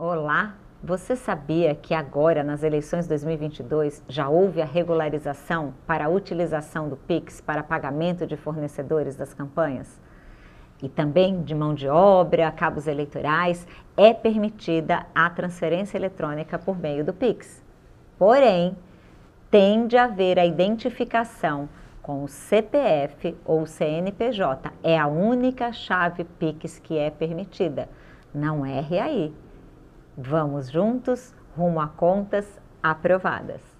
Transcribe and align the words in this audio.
Olá! 0.00 0.54
Você 0.80 1.16
sabia 1.16 1.74
que 1.74 1.92
agora, 1.92 2.44
nas 2.44 2.62
eleições 2.62 3.08
2022, 3.08 4.00
já 4.08 4.28
houve 4.28 4.62
a 4.62 4.64
regularização 4.64 5.74
para 5.88 6.04
a 6.04 6.08
utilização 6.08 6.88
do 6.88 6.96
Pix 6.96 7.40
para 7.40 7.64
pagamento 7.64 8.24
de 8.24 8.36
fornecedores 8.36 9.16
das 9.16 9.34
campanhas? 9.34 10.00
E 10.80 10.88
também 10.88 11.42
de 11.42 11.52
mão 11.52 11.74
de 11.74 11.88
obra, 11.88 12.48
cabos 12.52 12.86
eleitorais, 12.86 13.66
é 13.96 14.14
permitida 14.14 15.04
a 15.12 15.28
transferência 15.30 15.98
eletrônica 15.98 16.56
por 16.60 16.78
meio 16.78 17.04
do 17.04 17.12
Pix. 17.12 17.60
Porém, 18.16 18.76
tem 19.50 19.88
de 19.88 19.96
haver 19.96 20.38
a 20.38 20.46
identificação 20.46 21.68
com 22.00 22.22
o 22.22 22.28
CPF 22.28 23.36
ou 23.44 23.66
CNPJ. 23.66 24.72
É 24.80 24.96
a 24.96 25.08
única 25.08 25.72
chave 25.72 26.22
Pix 26.22 26.78
que 26.78 26.96
é 26.96 27.10
permitida. 27.10 27.88
Não 28.32 28.64
erre 28.64 29.00
aí. 29.00 29.34
Vamos 30.20 30.68
juntos 30.68 31.32
rumo 31.56 31.80
a 31.80 31.86
contas 31.86 32.44
aprovadas. 32.82 33.77